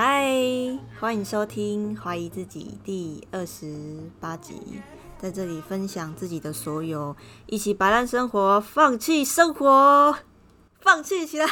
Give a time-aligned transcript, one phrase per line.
[0.00, 4.80] 嗨，欢迎收听《怀疑自己》第二十八集，
[5.18, 7.16] 在这里分享自己的所有，
[7.46, 10.16] 一起摆烂生活，放弃生活，
[10.78, 11.48] 放弃起来，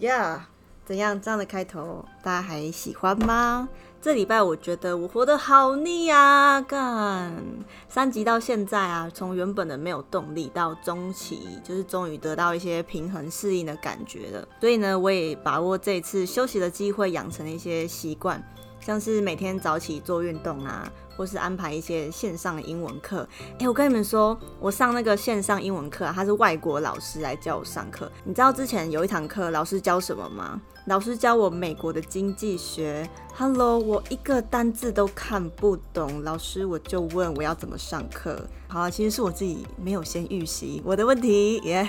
[0.00, 0.48] 呀！
[0.84, 1.20] 怎样？
[1.22, 3.68] 这样的开头大家还喜欢吗？
[4.02, 6.58] 这礼拜我觉得我活得好腻啊！
[6.62, 7.30] 干
[7.86, 14.48] 三集到现在啊，从原本的没有动力到中期，就是终于得到一些平衡适应的感觉了。
[14.58, 18.42] 所以呢，我也把握这次休息的机会，养成了一些习惯，
[18.80, 20.90] 像是每天早起做运动啊。
[21.16, 23.28] 或是安排一些线上的英文课，
[23.58, 28.10] 哎，我跟你们说，我上那个线上英文课，他是外国老师来教我上课。
[28.24, 30.58] 你知道之前有一堂课，老师教什么吗？
[30.90, 33.08] 老师教我美国的经济学。
[33.36, 38.36] Hello，我一个单字都看不懂，老师我就问我要怎么上课。
[38.66, 41.58] 好，其实是我自己没有先预习我的问题。
[41.58, 41.86] 耶，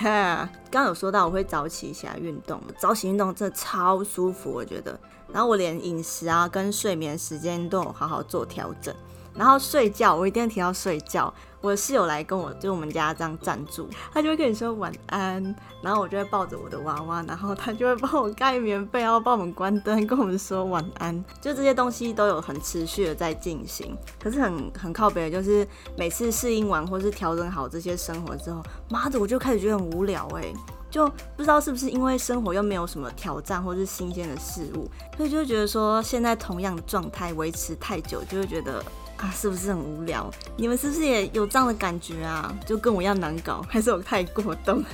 [0.70, 4.96] 刚有说到我会早起起来运动，早起运动真的超舒服，我觉得。
[5.32, 8.94] 然后我连饮食啊跟睡眠时间都有好好做调整。
[9.34, 11.34] 然后睡觉，我一定要提到睡觉。
[11.62, 15.42] 我的室友来跟我，就我们家这样暂住，他就会跟你说晚安，
[15.80, 21.24] 然后我就会抱着我的娃娃，然后他就会帮我盖棉被，然后帮我们关灯，跟我们说晚安。
[21.40, 30.52] 就这些东西都有很持续的在进行，可是很很靠北的就是每次适应完或是调整好这些生活之后，妈的，我就开始觉得很无聊哎，
[30.90, 38.84] 就不知道是不是因为生活又没有什么挑战或是新鲜的事物，所以就觉得说现在同样的状态维持太久，就会觉得。
[39.22, 40.28] 啊，是不是很无聊？
[40.56, 42.52] 你们是不是也有这样的感觉啊？
[42.66, 44.84] 就跟我一样难搞，还是我太过动？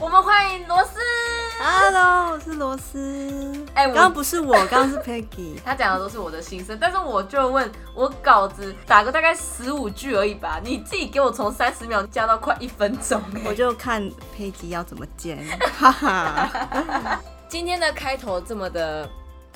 [0.00, 0.98] 我们欢迎罗斯。
[1.60, 3.66] Hello，我是罗斯。
[3.74, 5.58] 哎，刚刚不是我，刚刚是 Peggy。
[5.64, 14.02] 他讲的都是我的心声，但是我就问我稿子打个大概十五句而已吧，你自己给我从三十秒加到快一分钟，我就看
[14.34, 15.46] Peggy 要怎么剪。
[15.78, 19.06] 哈哈， 今天的开头这么的。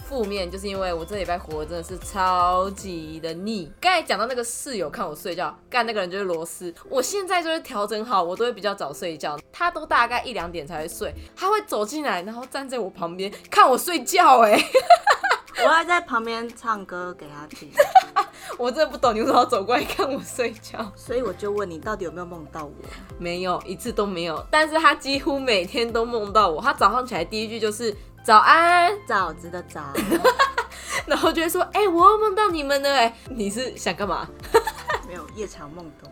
[0.08, 3.70] 负面就是因为我这礼拜活真的是超级的腻。
[3.78, 6.74] 刚才讲到那个室友看我睡觉，干那个人就是罗斯。
[6.88, 9.38] 我现在就是调整好，我都会比较早睡觉。
[9.52, 14.40] 他都大概一两点才会睡，他会走进来，然后站在我旁边看我睡觉。
[14.40, 14.58] 哎，
[15.62, 17.70] 我还在旁边唱歌给他听。
[18.56, 20.90] 我真的不懂你为什么要走过来看我睡觉。
[20.96, 22.72] 所以我就问你，到底有没有梦到我？
[23.18, 24.42] 没有，一次都没有。
[24.50, 26.62] 但是他几乎每天都梦到我。
[26.62, 27.94] 他早上起来第一句就是。
[28.28, 29.80] 早安，枣子的枣，
[31.08, 34.28] 然后就会说，哎，我又梦到你们了，哎，你是想干嘛？
[35.08, 36.10] 没有夜长梦多。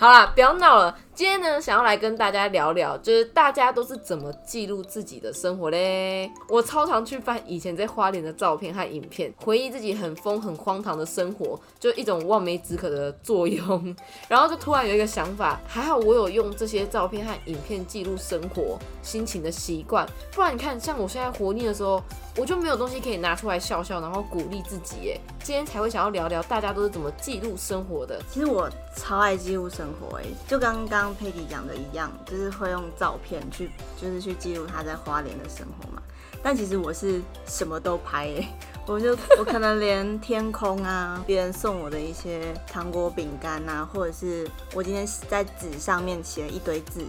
[0.00, 0.96] 好了，不要闹了。
[1.12, 6.30] 今天呢，想要来跟大家聊聊，就是大家都是怎么记录自己的生活嘞？
[6.48, 13.96] 我超常去翻以前在花莲的照片和影片，回忆自己很疯很荒唐的生活，就一种望梅止渴的作用。
[14.30, 22.00] 然后就突然有一个想法，还好我有用这些照片和影片记录生活心情的习惯，不然你看，像我现在活腻的时候，
[22.36, 24.98] 我就没有东西可以拿出来笑笑，然后鼓励自己。
[25.02, 25.20] 耶。
[25.42, 28.20] 今天才会想要聊聊大家都是怎么记录生活的。
[28.30, 31.14] 其实我超爱记录生活，哎，就刚刚。
[31.14, 36.02] 佩蒂讲的一样，就是会用照片去，就是去记录他在花莲的生活嘛。
[36.42, 38.46] 但其实我是什么都拍，
[38.86, 47.00] 我就我可能连天空啊， 别人送我的一些糖果、饼干啊，或者是我今天在纸上面写了一堆字。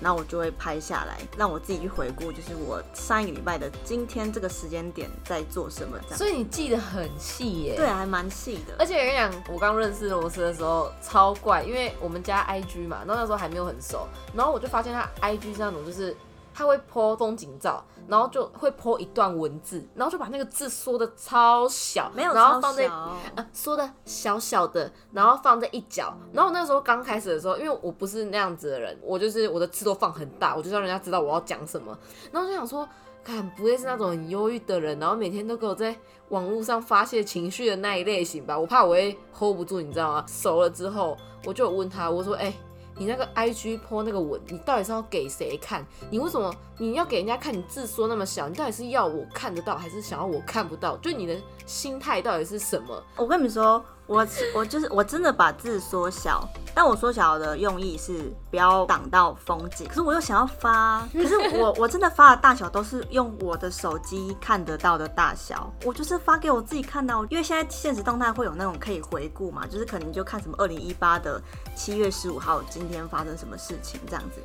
[0.00, 6.18] 那我就会拍下来，让我自己去回顾，就是我上一个礼拜的今天这个时间点在做什么，这样。
[6.18, 7.76] 所以你记得很细耶？
[7.76, 8.74] 对，还蛮细的。
[8.78, 16.16] 而且我跟你讲，我刚认识罗斯的时候超怪，因为我们家 IG 嘛，然后那时候还没有很熟，然后我就发现他 IG 是那种就是。
[16.52, 22.86] 他会 po 风景照，然后就会 po 一段文字，然后就把那个字缩的超小，没有，然后放在
[23.34, 26.12] 呃缩的小小的，然后放在一角。
[26.32, 31.96] 然后那时候刚开始的时候，因为我不是那样子的人，我就是我的字都放很大，我就让人家知道我要讲什么。
[32.32, 32.88] 然后就想说，
[33.24, 35.96] 看不会是那种很忧郁的人，然后每天都给我在
[36.30, 38.58] 网络上发泄情绪的那一类型吧？
[38.58, 40.24] 我怕我会 hold 不住，你知道吗？
[40.26, 42.52] 熟了之后，我就问他，我说，哎。
[43.00, 45.82] 你那个 I G 泼那个文，你到底是要给谁看？
[46.10, 47.50] 你为什么你要给人家看？
[47.50, 50.98] 你字说那么小，你到底是要我看得到，还是想要我看不到？
[50.98, 53.02] 就你的心态到底是什么？
[53.16, 53.82] 我跟你们说。
[54.10, 59.86] 我我就是我真的把字缩小，但我缩小的用意是不要挡到风景。
[59.86, 67.24] 可是我又想要发，可是我我真的发的大小都是用我的手机看得到的大小，我就是发给我自己看到。
[67.26, 71.40] 因为现在现实动态会有那种可以回顾嘛，就是可能就看什么二零一八的
[71.76, 74.42] 七月十五号今天发生什么事情这样子。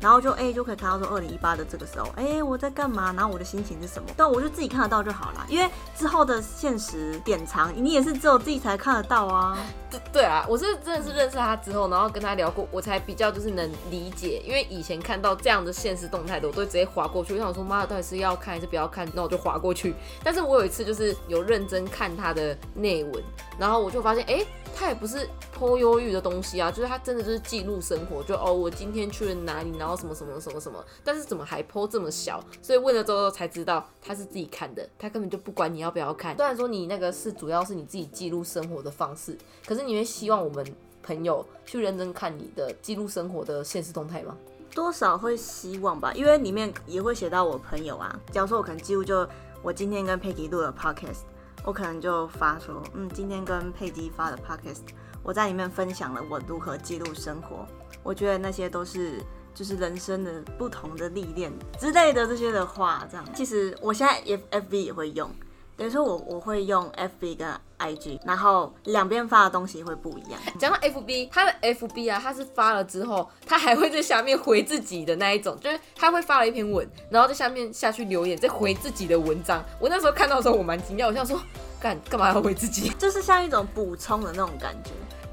[0.00, 9.56] 然后就哎、就可以看到说二零一八的这个时候，哎、我在干嘛，然后我的心情是什么，但我就自己看得到就好啦，因为之后的现实典藏，你也是只有自己才看得到啊。
[9.88, 14.42] 对对啊，我是真的是认识他之后，然后跟他聊过，我才比较就是能理解。
[14.44, 17.34] 因为以前看到这样的现实动态的，我都会直接划过去。
[17.34, 19.08] 我想说，妈的，到底是要看还是不要看？
[19.14, 19.94] 那我就划过去。
[20.24, 23.22] 但是我有一次就是有认真看他的内文，
[23.58, 24.44] 然后我就发现，哎、
[24.78, 32.44] 他也不是颇忧郁的东西啊，就是他真的就是记录生活，就哦，我今天去了哪里，然后什么什么什么什么，但是怎么还剖这么小？
[32.60, 36.36] 所以问了之后才知道他是自己看的，他根本就不管你要不要看。
[36.36, 39.36] 虽然说你那个是主要是你自己记录生活的方式，
[39.66, 40.64] 可是你会希望我们
[41.02, 44.36] 朋友去认真看你的记录生活的现实动态吗？
[44.74, 48.14] 多少会希望吧，因为里面也会写到我朋友啊。
[48.30, 49.26] 假如说我可能记录就
[49.62, 51.20] 我今天跟佩吉录的 podcast，
[51.66, 54.82] 我可能就发说，嗯，今天跟佩姬发的 podcast，
[55.20, 57.66] 我在里面分享了我如何记录生活。
[58.04, 59.20] 我觉得那些都是
[59.52, 63.26] 就是人生的不同的历练之类的这些的话，这样。
[63.34, 65.28] 其实我现在 F F B 也会用，
[65.76, 67.46] 等于说我我会用 F B 跟
[67.76, 70.40] I G，然后两边发的东西会不一样。
[70.58, 79.62] 讲到 FB，他的 FB 啊，他是发了之后，他还会在下面回自己的那一种，就是他会发了一篇文，然后在下面下去留言，再回自己的文章。
[79.78, 81.38] 我那时候看到的时候，我蛮惊讶，我想说，
[81.78, 82.88] 干干嘛要回自己？
[82.98, 84.92] 就是像一种补充的那种感觉，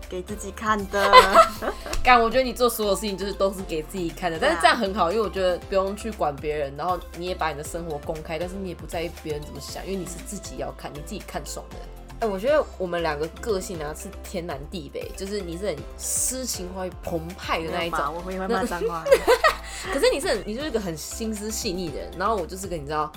[0.10, 1.12] 给自己看的。
[2.04, 11.78] 干，我觉得你做所有事情就是都是给自己看的，但是这样很好，因为我觉得不用去管别人，然后你也把你的生活公开，但是你也不在意别人怎么想，因为你是自己要看，你自己看爽的。
[12.20, 19.04] 哎、我觉得我们两个个性啊是天南地北，就是你是很诗情画意澎湃的那一种，吧，我也会骂脏话。
[19.92, 23.12] 可是你是很，你就是一个很心思细腻的人，然后我就是个你知道，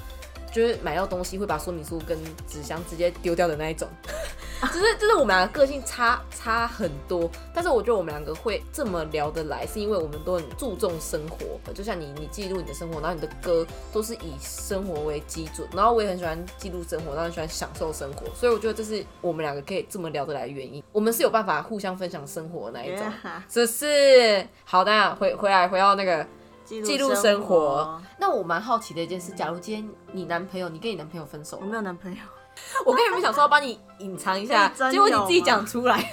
[0.57, 2.19] 就是买到东西会把说明书跟
[2.49, 3.87] 纸箱直接丢掉的那一种，
[4.73, 23.07] 就是就是我们两个个性差差很多，但是我觉得我们两个会这么聊得来，是因为我们都很注重生活，就像你你记录你的生活，然后你的歌都是以生活为基准，然后我也很喜欢记录生活，然后很喜欢享受生活，所以我觉得这是我们两个可以这么聊得来的原因，我们是有办法互相分享生活的那一种。
[23.51, 24.47] 是不是？
[24.65, 26.27] 好的，回回来回到那个
[26.67, 28.01] 记记录生活。
[28.19, 32.19] 那我蛮好奇的一件事，假如今天你男朋友，你跟你男朋友分手我了，没有男朋友，
[32.85, 36.05] 我跟你们想说要帮你隐藏一下， 真结果你自己吗讲出来。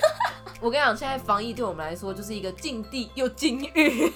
[0.61, 4.09] 我跟你讲，现在防疫对我们来说就是一个禁地又禁欲，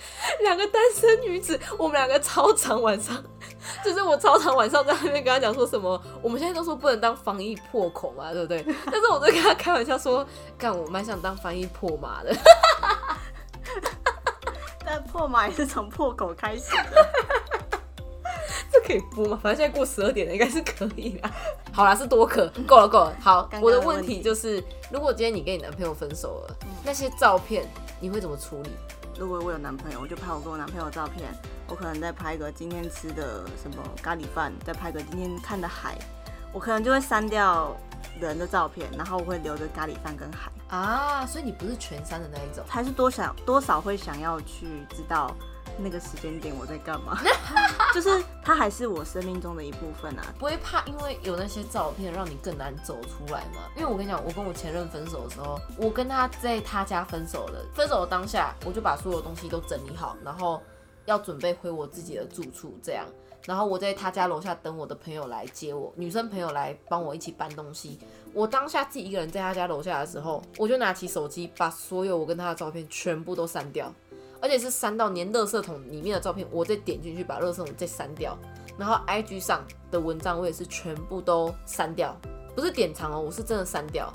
[0.44, 3.22] 两个单身女子，我们两个超常晚上，
[3.84, 8.64] 就是我超常晚上在那边跟他讲说什么，我们现在都说不能当防疫破口嘛，对不对？
[8.86, 10.26] 但是我就跟他开玩笑说，
[10.58, 12.34] 干，我蛮想当防疫破马的。
[14.88, 17.10] 但破马也是从破口开始的。
[18.72, 19.38] 这可以播吗？
[19.44, 21.30] 反正现在过十二点了，应该是可以啦。
[21.74, 23.14] 好啦，是多可，够了够了。
[23.20, 26.56] 好我的的问题问题就是，如果今天你跟你男朋友分手了，
[26.86, 27.70] 那些照片
[28.00, 28.70] 你会怎么处理？
[29.20, 31.30] 如果我有男朋友，我就拍我跟我男朋友的照片，
[31.68, 35.98] 我可能再拍个今天吃的什么咖喱饭，再拍个今天看的海，
[36.54, 37.76] 我可能就会删掉
[38.22, 42.64] 人的照片，然后我会留着咖喱饭跟海，啊，所以你不是全删的那一种。
[42.68, 45.34] 还是多少多少会想要去知道
[45.78, 47.20] 那个时间点我在干嘛，
[47.94, 50.26] 就是它还是我生命中的一部分啊。
[50.38, 53.62] 不会怕因为有那些照片让你更难走出来嘛？
[53.76, 60.62] 因为我跟你讲，我跟我前任分手的时候，我跟他在他家分手的，分手的当下，我就把所有东西都整理好，然后
[61.06, 63.06] 要准备回我自己的住处，这样。
[63.46, 67.98] 然后我在他家楼下等我的朋友来接我，女生朋友来帮我一起搬东西。
[68.34, 73.92] 我当下自己一个人在他家楼下的时候，我就拿起手机，把所有我跟他的照片全部都删掉，
[74.42, 78.38] 而且是删到连垃圾桶里面的照片，我再点进去把垃圾桶再删掉。
[78.78, 82.16] 然后 IG 上的文章我也是全部都删掉，
[82.56, 84.14] 不是典藏哦，我是真的删掉。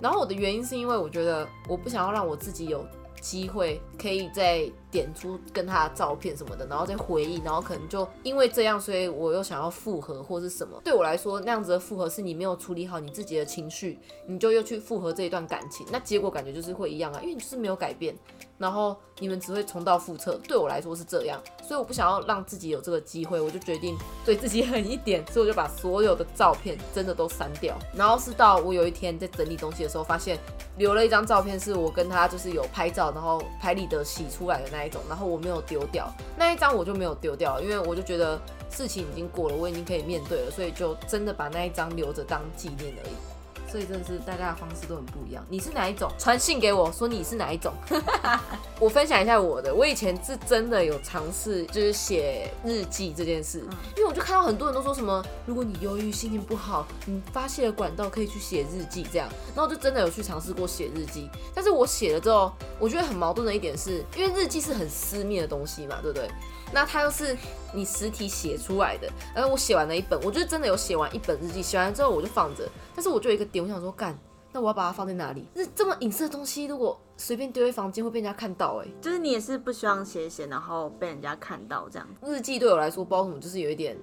[0.00, 2.84] 然后我的原因是因为我觉得我不想要让我自己有
[3.20, 10.80] 机会可以在点出跟他的照片什么的，然后再回忆，然后可能就因为这样，所以我又想要复合或是什么。
[10.84, 18.14] 对我来说，那样子的复合是你没有处理好你自己的情绪，你就又去复合这一段感情，那结果感觉就是会一样啊，因为你就是没有改变，
[18.58, 20.38] 然后你们只会重蹈覆辙。
[20.46, 23.96] 对我来说是这样，所以我不想要让自己有这个机会，我就决定
[24.26, 27.78] 对自己狠一点，所以我就把所有的照片真的都删掉。
[27.96, 30.38] 然后是到我有一天在整理东西的时候，发现
[30.76, 43.31] 留了一张照片，是我跟他就是有拍照，然后拍立得洗出来的那那种，然后我没有丢掉那一张，我就没有丢掉，因为我就觉得事情已经过了，我已经可以面对了，所以就真的把那一张留着当纪念而已。
[43.72, 45.42] 所以真的是大家的方式都很不一样。
[45.48, 46.12] 你是哪一种？
[46.18, 47.72] 传信给我说你是哪一种。
[48.78, 53.60] 我分享一下我的，我以前是真的有尝试，就是写日记这件事，
[53.96, 66.28] 因为我就看到很多人都说什么，如果你忧郁、心情不好，你发泄的管道可以去写日记这样，然后我就真的有去尝试过写日记，但是我写了之后，我觉得很矛盾的一点是，因为日记是很私密的东西嘛，对不对？
[66.72, 67.36] 那它又是
[67.74, 74.18] 你实体写出来的，然后我写完了一本，我就真的有写完一本日记，写完之后我就放着，但是我就有一个点，我想说干，
[74.52, 75.46] 那我要把它放在哪里？
[75.54, 82.08] 那这么隐私的东西，如果随便丢在房间会被人家看到，哎，就是你也是不希望写写，然后被人家看到这样。
[82.24, 83.96] 日记对我来说，包括什么，就是有一点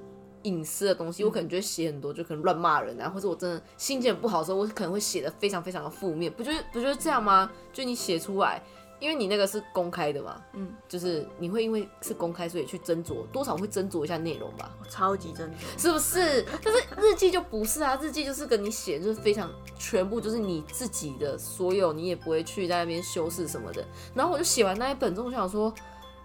[0.44, 7.52] 隐私的东西，我可能就会写很多，就可能乱骂人啊，或者我真的心情不好的时候，我可能会写的非常非常的负面，不就是不就是这样吗？
[7.74, 8.62] 就你写出来。
[9.00, 14.76] 因为你那个是公开的嘛，嗯，就是你会因为是公开，所以去斟酌，多少会斟酌一下内容吧。
[14.90, 16.46] 超级斟酌，是不是？
[16.64, 23.86] 但是日记就不是啊，日记就是跟你写，就是非常全部就是你自己的所有，你也不会去在那边修饰什么的。
[24.14, 25.74] 然后我就写完那一本之后，我想说，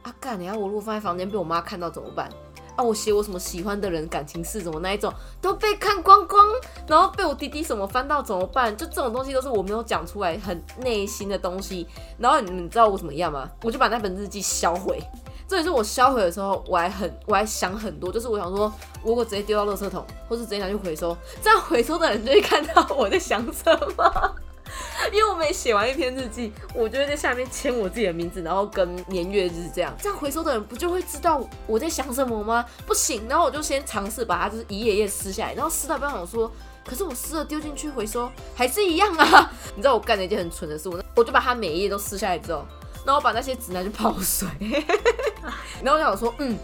[0.02, 2.28] 啊干，你要我如果放在房间被我妈看到怎么办？
[2.76, 6.44] 啊，我写我什么喜欢的人感情事什么那一种都被看光光，
[6.88, 8.76] 然后被我弟弟什么翻到怎么办？
[8.76, 11.86] 就这种东西都是我没有讲出来很内心的东西。
[12.18, 13.48] 然后你们知道我怎么样吗？
[13.62, 15.00] 我就把那本日记销毁。
[15.46, 18.72] 这也是我销毁的时候，我还很我还想很多，就是我想说，
[19.04, 23.64] 如果直接丢到垃圾桶，或是直接拿去回收，这样回收的人就会看到我在想什
[23.96, 24.34] 么。
[25.12, 32.64] 因为我每写完一篇日记，我就会在下面签我自己的名字，然后跟年月日这样，这样回收的人不就会知道我在想什么吗？
[32.86, 36.50] 不行，然后我就先尝试把它就是一页页撕下来，然后撕到不要我说，
[36.86, 39.52] 可是我撕了丢进去回收还是一样啊！
[39.76, 42.64] 你知道我干了一件很蠢的事，我我就把它每一页都撕下来之后，
[43.04, 44.48] 然后把那些纸拿去泡水，
[45.82, 46.56] 然后我想说，嗯，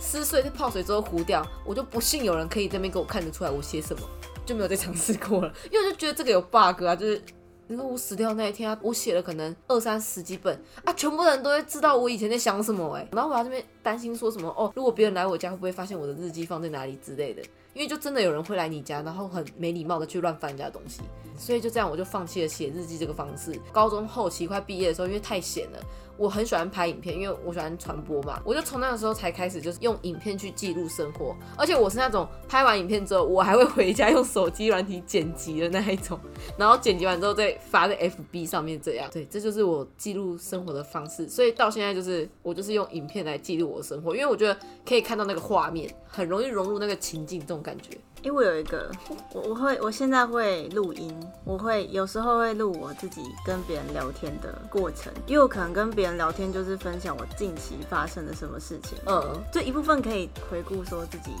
[0.00, 4.02] 撕碎泡水之后糊掉，我就不信有人可以这边给我看得出来我写什么，
[4.44, 7.22] 就没有再尝试过了，因为我就觉得这个有 bug 啊，就是。
[7.66, 17.42] 你说我死掉那一天啊，我写了可能二三十几本啊，全部人都会知道我以前在想什么哎，然后我这边担心说什么哦，如果别人来我家会不会发现我的日记放在哪里之类的，
[17.72, 21.00] 因为就真的有人会来你家，然后很没礼貌的去乱翻人家东西，
[21.38, 23.58] 所以就这样我就放弃了写日记这个方式。
[23.72, 25.78] 高中后期快毕业的时候，因为太闲了。
[26.16, 31.34] 我很喜欢拍影片，因为我喜欢传播嘛，我就从那个时候才开始，就是用影片去记录生活。
[31.56, 36.18] 而且我是那种拍完影片之后，我还会回家用手机软体剪辑的那一种，
[36.56, 37.96] 然后剪辑完之后再发在
[38.32, 39.08] FB 上面，这样。
[39.12, 41.28] 对，这就是我记录生活的方式。
[41.28, 44.56] 所以到现在就是我就是用影片来记录我的生活，因为我觉得
[44.86, 47.98] 可以看到那个画面，很容易融入那个情境，这种感觉。
[48.24, 48.90] 因为我有一个，
[49.34, 51.14] 我我会我现在会录音，
[51.44, 61.32] 我会有时候会录我自己跟别人聊天的过程，因为我可能跟别人聊天就是分享我近期发生了什么事情，嗯，这一部分可以回顾说自己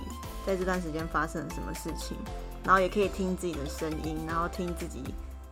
[0.46, 2.18] 在这段时间发生了什么事情，
[2.62, 5.02] 然后也可以听自己的声音，然后听自己，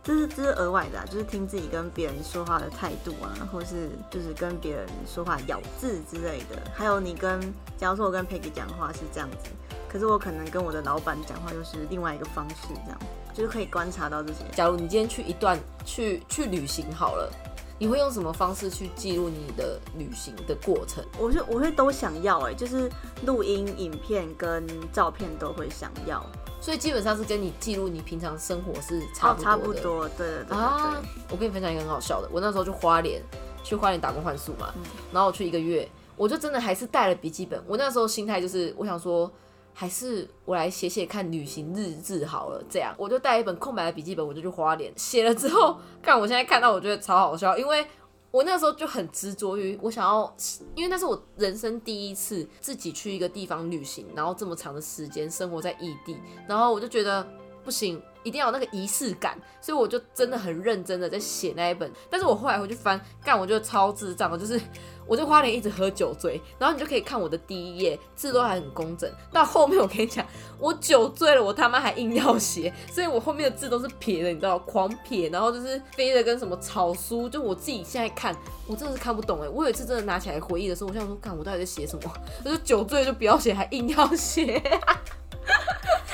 [0.03, 7.41] 这是这是额外的，就是听自己跟别人说话的态度啊，或是就是跟别人说话咬字之类的，还有你跟，
[7.75, 9.49] 假如说我跟 Peggy 讲话是这样子。
[9.93, 12.99] 可是我可能跟我的老板讲话又是另外一个方式，这样
[13.31, 14.39] 就是可以观察到这些。
[14.51, 17.31] 假如你今天去一段去去旅行好了，
[17.77, 21.05] 你会用什么方式去记录你的旅行的过程？
[21.19, 22.91] 我是我会都想要哎，就是
[23.23, 26.25] 录音、影片跟照片都会想要，
[26.59, 29.43] 所以基本上是跟你记录你平常生活是差不多的。
[29.43, 30.57] 差不多，对对对。
[30.57, 33.21] 啊，我跟你分享一个很好笑的，我那时候去花莲，
[33.63, 34.73] 去花莲打工换宿嘛，
[35.11, 37.63] 然后我去一个月，我就真的还是带了笔记本。
[37.67, 39.31] 我那时候心态就是，我想说。
[39.73, 42.93] 还是我来写写看旅行日志好了，这样。
[42.97, 44.93] 我就带一本空白的笔记本，我就去花莲。
[44.95, 47.85] 写了之后，看我现在看到我觉得超好笑，因为
[48.31, 50.35] 我那时候就很执着于我想要，
[50.75, 57.27] 因为那是我人生第一次自己去一个地方旅行，然后这么长的时间生活在异地，然后我就觉得
[57.63, 64.59] 不行，一定要有那个仪式感，所以我就真的很认真的在写那一本，但是我后来回去翻，干我觉得超智障的，就是。
[65.05, 70.25] 我在花莲一直喝酒醉，然后你就可以看我的第一页字都还很工整，到后面我跟你讲，
[70.57, 78.33] 我酒醉了，我他妈还硬要写，所以我后面的字都是撇的，你知道，狂撇，然后就是飞的跟什么草书，就我自己现在看，
[78.65, 79.49] 我真的是看不懂哎。
[79.49, 82.09] 我有一次真的拿起来回忆的时候，我想说，看我到底在写什么？
[82.45, 84.63] 我就酒醉就不要写，还硬要写。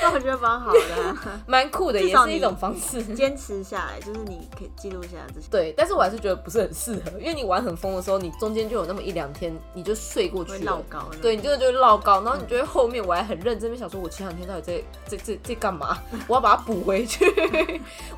[0.02, 1.16] 那我觉得蛮好的，
[1.46, 3.02] 蛮酷的，也是一种方式。
[3.14, 5.46] 坚持下来，就是你可以记录下来这些。
[5.50, 10.82] 对，但是我还是觉得不是很适合，因为你玩很疯的时候，你中间就有那么一两天，你就睡过去了。
[10.88, 11.10] 高。
[11.20, 15.98] 对，你真的就会落高，然后你觉得后面我还很认真，想说我前两天到底在在在在干嘛？
[16.26, 17.24] 我要把它补回去。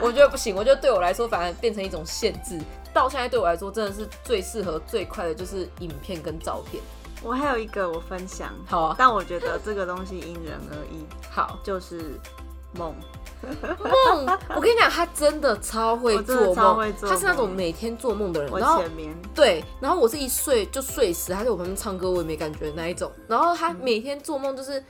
[0.00, 2.58] 我觉得不行，我觉得对我来说反而变成一种限制。
[2.94, 6.82] 到现在对我来说，真的是最适合、最快的就是影片跟照片。
[7.22, 11.04] 我还有一个我分享，好啊，但我觉得这个东西因人而异。
[11.30, 12.02] 好，就是
[12.76, 12.94] 梦。
[13.44, 16.94] 梦，我跟你讲，他真的超会做梦。
[17.00, 18.82] 他是那种每天做梦的人，然后
[19.34, 23.10] 对，然后我是一睡就睡死，他在我旁边唱歌，我也没感觉那一种。
[23.26, 24.82] 然后他每天做梦就是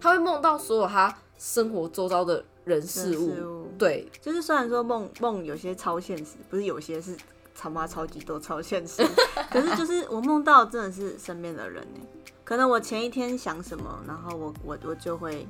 [0.00, 7.16] 他会梦到所有他生活周遭的人事物，事物，对，就是虽然说梦梦有些超现实，不是有些是
[7.54, 9.02] 超妈超级多超现实，
[9.50, 12.00] 可是就是我梦到真的是身边的人呢。
[12.42, 15.46] 可能我前一天想什么，然后我我我就会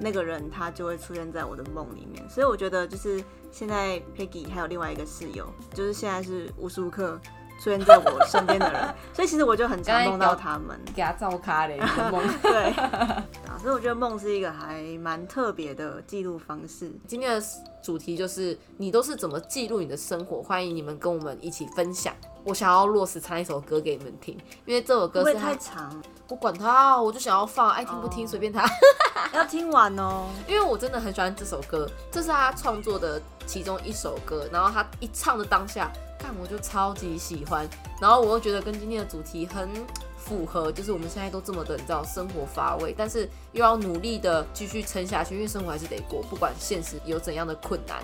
[0.00, 7.20] 那个人他就会出现在我的梦里面，所以我觉得就是现在 Peggy 还有另外一个室友，就是现在是无时无刻
[7.58, 10.78] 出现在我身边的人， 所以其实我就很常梦到他们。
[10.94, 11.78] 给他照咖嘞，
[12.12, 12.22] 梦。
[12.42, 16.90] 对，啊，所以我觉得梦是一个还蛮特别的记录方式。
[17.06, 17.46] 今天的
[17.82, 22.14] 主题就是你都是怎么记录你的生活，欢迎你们跟我们一起分享。
[22.44, 26.02] 我想要落实唱一首歌给你们听，因为这首歌是太长？
[26.28, 28.68] 我管他，我就想要放，爱听不听哦随便他。
[29.32, 30.26] 要听完哦。
[30.46, 37.68] 因为我真的很喜欢这首歌，这是他创作的其中一首歌，然后他一唱的当下，看我就超级喜欢，
[38.00, 39.68] 然后我又觉得跟今天的主题很
[40.16, 48.02] 符合，就是我们现在都这么的，你知道生活乏味，但是又要努力的继续撑下去，因为生活还是得过，不管现实有怎样的困难。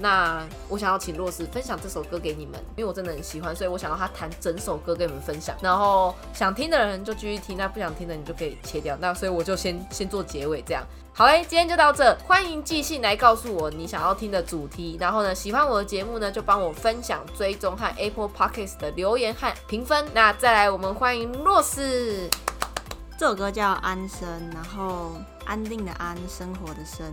[0.00, 5.54] 那我想要请洛斯分享这首歌给你们，因为我真的很喜欢，所以我想要他弹整首歌跟你们分享。
[5.60, 8.96] 然后想听的人就继续听，那不想听的你就可以切掉。
[9.00, 10.82] 那所以我就先先做结尾这样。
[11.12, 14.96] 好嘞，今天就到这，欢迎寄信来告诉我你想要听的主题。
[14.98, 20.06] 然后呢，喜欢我的节目呢，就帮我分享、追踪和 Apple Podcasts 的留言和评分。
[20.14, 22.30] 那再来，我们欢迎洛斯。
[23.18, 25.12] 这首歌叫《安生》，然后
[25.44, 27.04] 安定的安，生活的生，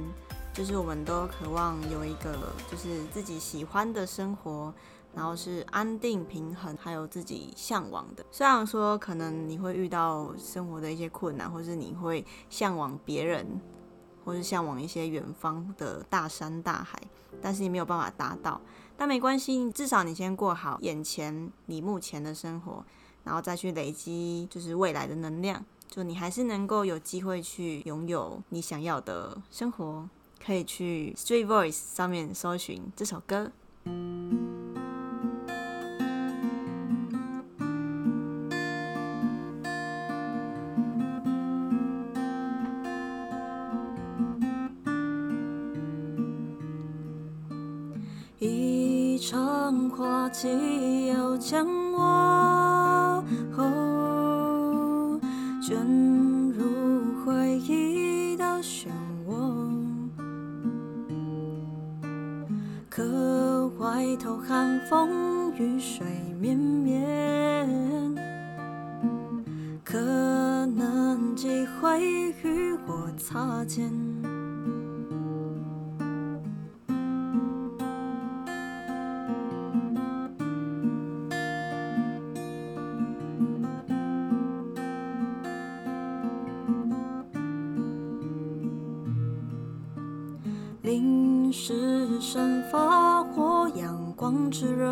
[0.57, 4.73] 就是我们都渴望有一个就是自己喜欢的生活，
[5.13, 8.25] 然后是安定平衡，还有自己向往的。
[8.31, 13.61] 虽然说可能你会遇到生活的一些困难，或是你会向往别人，
[14.25, 16.99] 或是向往一些远方的大山大海，
[17.39, 18.59] 但是你没有办法达到。
[18.97, 22.83] 但没关系，至少你先过好眼前你目前的生活，
[23.23, 25.63] 然后再去累积就是未来的能量。
[25.87, 30.09] 就你还是能够有机会去拥有你想要的生活，
[30.47, 33.51] 可以去 Street Voice 上面搜寻这首歌。
[71.97, 73.91] 机会与我擦肩。
[90.83, 94.85] 淋湿生发或阳光炙热，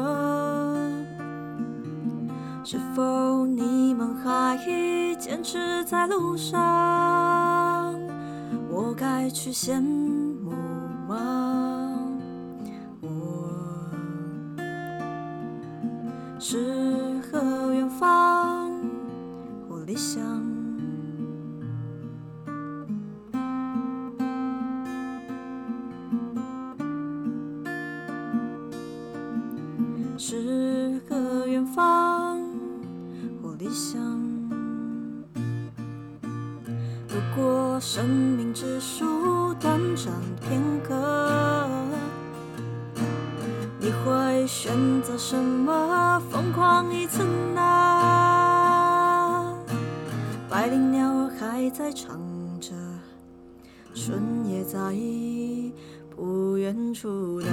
[2.64, 4.58] 是否你们还
[5.18, 6.85] 坚持在路上？
[9.58, 10.52] 羡慕
[11.08, 11.98] 吗？
[13.00, 13.08] 我
[16.38, 18.70] 诗和远方
[19.70, 20.45] 或理想。
[56.66, 57.48] 远处的。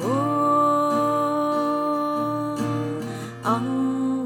[0.00, 0.08] 哦，
[3.42, 3.62] 昂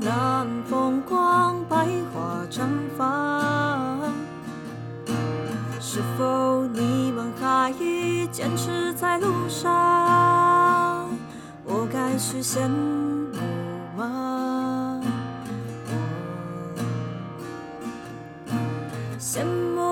[0.00, 3.98] 然风光，百花绽放。
[5.80, 7.74] 是否你们还
[8.30, 11.10] 坚持在路上？
[11.64, 13.34] 我该去羡慕
[13.96, 15.00] 吗？
[19.18, 19.89] 羡慕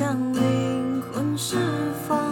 [0.00, 1.58] 将灵魂释
[2.08, 2.29] 放。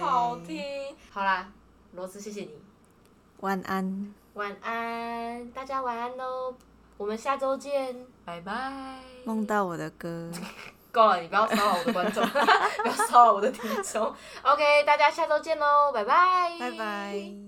[0.00, 0.62] 好听。
[1.10, 1.48] 好啦，
[1.92, 2.50] 罗斯，谢谢你，
[3.40, 4.14] 晚安。
[4.34, 6.54] 晚安，大家晚安喽，
[6.96, 8.98] 我们下周见，拜拜。
[9.24, 10.30] 梦到我的歌，
[10.90, 14.14] 够了，你不要骚扰我的观众， 不要骚扰我的听众。
[14.42, 17.41] OK，大家下周见喽，拜拜，拜拜。